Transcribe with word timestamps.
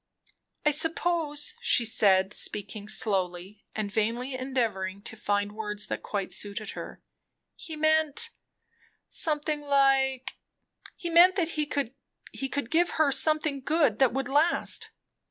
"I 0.65 0.71
suppose," 0.71 1.53
she 1.61 1.85
said, 1.85 2.33
speaking 2.33 2.87
slowly, 2.87 3.63
and 3.75 3.91
vainly 3.91 4.33
endeavouring 4.33 5.03
to 5.03 5.15
find 5.15 5.51
words 5.51 5.85
that 5.85 6.01
quite 6.01 6.31
suited 6.31 6.71
her, 6.71 7.03
"he 7.55 7.75
meant 7.75 8.31
something 9.09 9.61
like 9.61 10.37
He 10.95 11.11
meant, 11.11 11.35
that 11.35 11.49
he 11.49 11.67
could 11.67 11.93
give 12.71 12.89
her 12.93 13.11
something 13.11 13.61
good, 13.61 13.99
that 13.99 14.11
would 14.11 14.27
last." 14.27 14.89